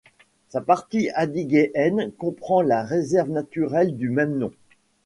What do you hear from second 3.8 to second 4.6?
du même nom.